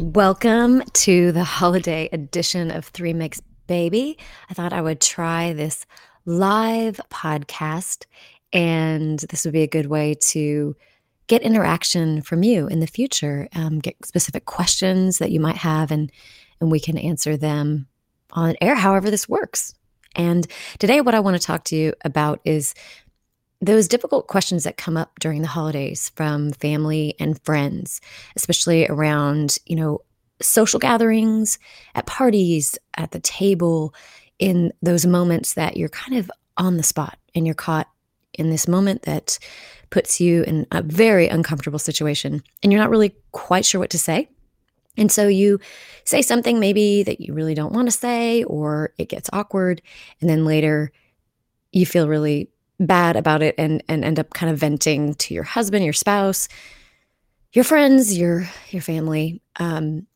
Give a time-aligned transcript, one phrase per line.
[0.00, 4.18] Welcome to the holiday edition of Three Mix Baby.
[4.50, 5.86] I thought I would try this
[6.26, 8.04] live podcast,
[8.52, 10.74] and this would be a good way to
[11.28, 15.92] get interaction from you in the future, um, get specific questions that you might have,
[15.92, 16.10] and
[16.60, 17.86] and we can answer them
[18.32, 19.74] on air, however this works.
[20.16, 20.46] And
[20.78, 22.74] today, what I want to talk to you about is
[23.64, 28.00] those difficult questions that come up during the holidays from family and friends,
[28.36, 30.00] especially around, you know,
[30.40, 31.58] social gatherings,
[31.94, 33.94] at parties, at the table,
[34.38, 37.88] in those moments that you're kind of on the spot and you're caught
[38.34, 39.38] in this moment that
[39.90, 43.98] puts you in a very uncomfortable situation and you're not really quite sure what to
[43.98, 44.28] say.
[44.96, 45.60] And so you
[46.04, 49.82] say something maybe that you really don't want to say, or it gets awkward.
[50.20, 50.92] And then later
[51.72, 52.50] you feel really
[52.80, 56.48] bad about it and and end up kind of venting to your husband, your spouse,
[57.52, 59.40] your friends, your your family.
[59.56, 60.06] Um,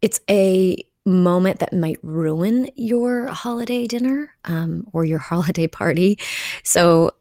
[0.00, 6.18] it's a moment that might ruin your holiday dinner um, or your holiday party.
[6.62, 7.12] So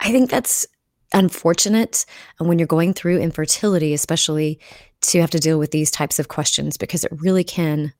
[0.00, 0.66] I think that's
[1.14, 2.06] unfortunate
[2.38, 4.58] and when you're going through infertility, especially
[5.02, 7.92] to have to deal with these types of questions because it really can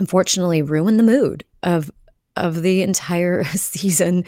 [0.00, 1.90] unfortunately ruin the mood of
[2.36, 4.24] of the entire season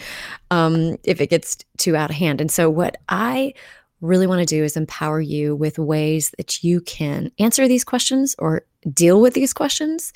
[0.51, 2.41] um, if it gets too out of hand.
[2.41, 3.55] And so, what I
[4.01, 8.37] really want to do is empower you with ways that you can answer these questions
[8.39, 10.13] or deal with these questions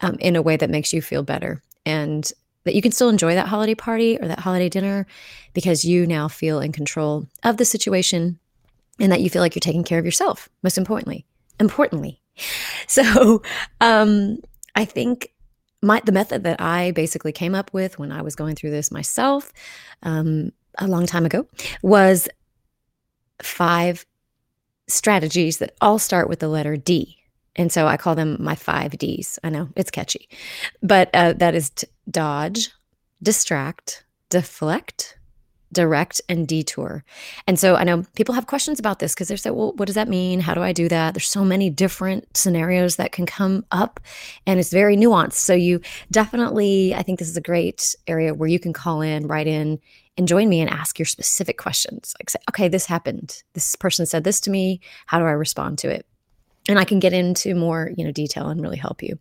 [0.00, 2.32] um, in a way that makes you feel better and
[2.64, 5.06] that you can still enjoy that holiday party or that holiday dinner
[5.52, 8.38] because you now feel in control of the situation
[9.00, 11.24] and that you feel like you're taking care of yourself most importantly
[11.60, 12.20] importantly
[12.86, 13.42] so
[13.80, 14.38] um,
[14.74, 15.31] i think
[15.82, 18.90] my the method that I basically came up with when I was going through this
[18.90, 19.52] myself
[20.02, 21.46] um, a long time ago
[21.82, 22.28] was
[23.42, 24.06] five
[24.88, 27.18] strategies that all start with the letter D.
[27.56, 29.38] And so I call them my five Ds.
[29.44, 30.28] I know it's catchy,
[30.82, 31.70] but uh, that is
[32.10, 32.70] dodge,
[33.22, 35.18] distract, deflect,
[35.72, 37.04] direct and detour.
[37.46, 39.94] And so I know people have questions about this because they say, well, what does
[39.94, 40.40] that mean?
[40.40, 41.14] How do I do that?
[41.14, 44.00] There's so many different scenarios that can come up
[44.46, 45.34] and it's very nuanced.
[45.34, 45.80] So you
[46.10, 49.80] definitely, I think this is a great area where you can call in, write in,
[50.18, 52.14] and join me and ask your specific questions.
[52.20, 53.42] Like say, okay, this happened.
[53.54, 54.80] This person said this to me.
[55.06, 56.06] How do I respond to it?
[56.68, 59.18] And I can get into more, you know, detail and really help you.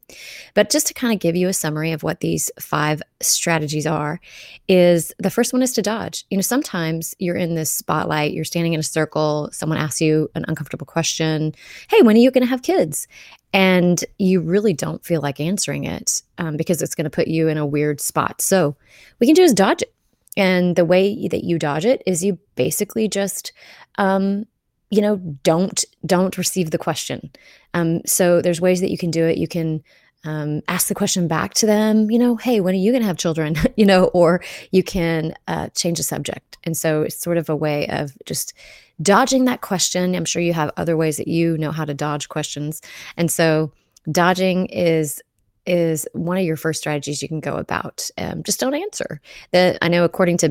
[0.53, 4.19] But just to kind of give you a summary of what these five strategies are
[4.67, 6.25] is the first one is to dodge.
[6.29, 10.29] You know, sometimes you're in this spotlight, you're standing in a circle, someone asks you
[10.35, 11.55] an uncomfortable question,
[11.89, 13.07] "Hey, when are you going to have kids?"
[13.53, 17.47] And you really don't feel like answering it um, because it's going to put you
[17.47, 18.41] in a weird spot.
[18.41, 18.75] So,
[19.19, 19.93] we can do is dodge it.
[20.37, 23.51] And the way that you dodge it is you basically just
[23.97, 24.45] um,
[24.91, 27.31] you know don't don't receive the question.
[27.73, 29.37] Um, so there's ways that you can do it.
[29.37, 29.83] You can
[30.23, 33.07] um, ask the question back to them you know hey when are you going to
[33.07, 33.55] have children?
[33.75, 36.57] You know or you can uh, change the subject.
[36.63, 38.53] And so it's sort of a way of just
[39.01, 40.15] dodging that question.
[40.15, 42.81] I'm sure you have other ways that you know how to dodge questions.
[43.17, 43.71] And so
[44.11, 45.21] dodging is
[45.65, 48.09] is one of your first strategies you can go about.
[48.17, 49.21] Um, just don't answer.
[49.51, 50.49] The, I know, according to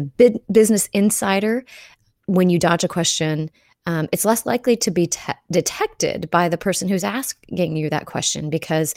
[0.52, 1.64] Business Insider,
[2.26, 3.50] when you dodge a question,
[3.86, 8.06] um, it's less likely to be te- detected by the person who's asking you that
[8.06, 8.94] question because,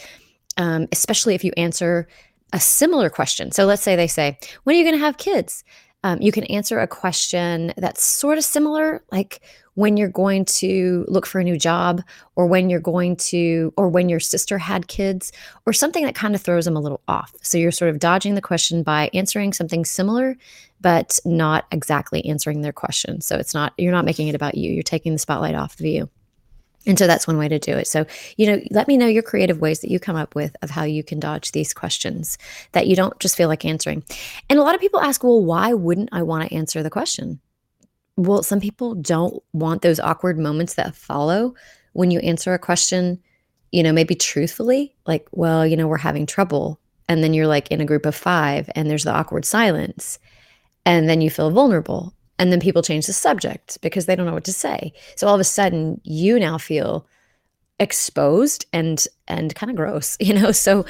[0.58, 2.08] um, especially if you answer
[2.52, 3.52] a similar question.
[3.52, 5.64] So let's say they say, When are you going to have kids?
[6.04, 9.42] Um, you can answer a question that's sort of similar, like
[9.76, 12.02] when you're going to look for a new job,
[12.36, 15.32] or when you're going to, or when your sister had kids,
[15.66, 17.34] or something that kind of throws them a little off.
[17.42, 20.38] So you're sort of dodging the question by answering something similar
[20.84, 23.22] but not exactly answering their question.
[23.22, 24.72] So it's not, you're not making it about you.
[24.72, 26.10] You're taking the spotlight off of you.
[26.86, 27.88] And so that's one way to do it.
[27.88, 28.06] So,
[28.36, 30.84] you know, let me know your creative ways that you come up with of how
[30.84, 32.38] you can dodge these questions
[32.74, 34.04] that you don't just feel like answering.
[34.50, 37.40] And a lot of people ask, well, why wouldn't I want to answer the question?
[38.18, 41.56] Well, some people don't want those awkward moments that follow
[41.94, 43.20] when you answer a question,
[43.72, 46.80] you know, maybe truthfully, like, well, you know, we're having trouble.
[47.08, 50.20] And then you're like in a group of five and there's the awkward silence
[50.86, 54.34] and then you feel vulnerable and then people change the subject because they don't know
[54.34, 54.94] what to say.
[55.16, 57.08] So all of a sudden you now feel
[57.80, 60.52] exposed and and kind of gross you know?
[60.52, 60.86] So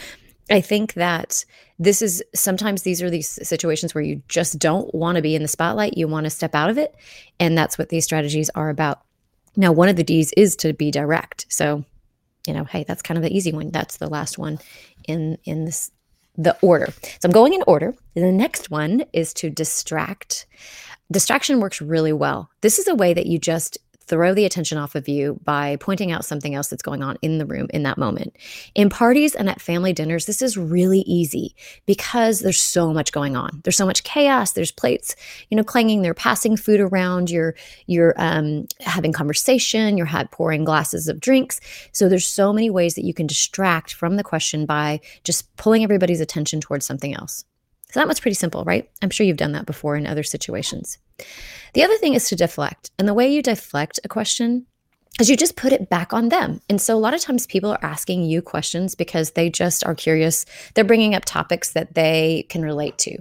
[0.52, 1.46] i think that
[1.80, 5.42] this is sometimes these are these situations where you just don't want to be in
[5.42, 6.94] the spotlight you want to step out of it
[7.40, 9.02] and that's what these strategies are about.
[9.56, 11.46] Now one of the d's is to be direct.
[11.50, 11.86] So
[12.46, 13.72] you know hey that's kind of the easy one.
[13.72, 14.60] That's the last one
[15.06, 15.92] in in this
[16.36, 16.88] the order.
[17.04, 17.94] So I'm going in order.
[18.16, 20.46] The next one is to distract.
[21.12, 22.50] Distraction works really well.
[22.62, 23.78] This is a way that you just
[24.08, 27.38] throw the attention off of you by pointing out something else that's going on in
[27.38, 28.36] the room in that moment.
[28.76, 31.56] In parties and at family dinners, this is really easy
[31.86, 33.62] because there's so much going on.
[33.64, 34.52] There's so much chaos.
[34.52, 35.16] There's plates,
[35.50, 36.02] you know, clanging.
[36.02, 37.30] They're passing food around.
[37.30, 37.56] You're
[37.88, 39.98] you're um, having conversation.
[39.98, 41.60] You're had pouring glasses of drinks.
[41.92, 45.84] So there's so many ways that you can distract from the question by just pulling
[45.84, 47.46] everybody's attention towards something else.
[47.92, 48.90] So that was pretty simple, right?
[49.04, 50.98] I'm sure you've done that before in other situations.
[51.74, 52.92] The other thing is to deflect.
[53.00, 54.66] And the way you deflect a question
[55.20, 56.60] is you just put it back on them.
[56.70, 59.96] And so a lot of times people are asking you questions because they just are
[59.96, 60.46] curious.
[60.74, 63.18] They're bringing up topics that they can relate to.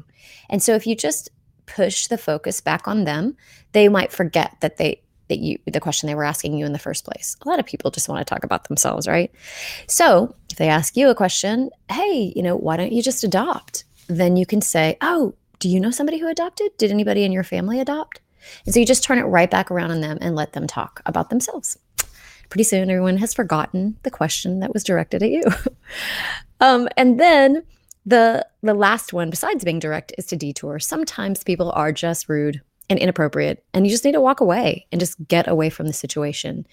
[0.49, 1.31] And so if you just
[1.67, 3.37] push the focus back on them,
[3.73, 6.79] they might forget that they that you the question they were asking you in the
[6.79, 7.37] first place.
[7.45, 9.31] A lot of people just want to talk about themselves, right?
[9.87, 13.85] So, if they ask you a question, hey, you know, why don't you just adopt?
[14.09, 16.77] then you can say, Oh, do you know somebody who adopted?
[16.77, 18.21] Did anybody in your family adopt?
[18.65, 21.01] And so you just turn it right back around on them and let them talk
[21.07, 21.79] about themselves.
[22.49, 25.45] Pretty soon, everyone has forgotten the question that was directed at you.
[26.61, 27.63] um, and then
[28.05, 30.81] the the last one, besides being direct, is to detour.
[30.81, 32.61] Sometimes people are just rude
[32.91, 35.93] and inappropriate, and you just need to walk away and just get away from the
[35.93, 36.67] situation.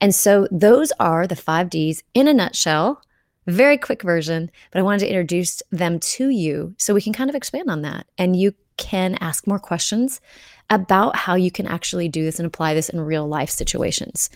[0.00, 3.02] And so, those are the five D's in a nutshell
[3.46, 7.30] very quick version, but I wanted to introduce them to you so we can kind
[7.30, 8.06] of expand on that.
[8.18, 10.20] And you can ask more questions
[10.68, 14.30] about how you can actually do this and apply this in real life situations.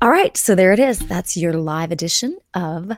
[0.00, 1.00] All right, so there it is.
[1.00, 2.92] That's your live edition of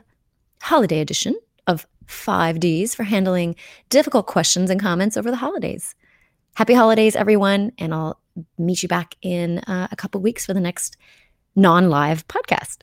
[0.61, 1.35] holiday edition
[1.67, 3.55] of 5Ds for handling
[3.89, 5.95] difficult questions and comments over the holidays.
[6.55, 8.19] Happy holidays, everyone, and I'll
[8.57, 10.97] meet you back in uh, a couple weeks for the next
[11.55, 12.79] non live podcast.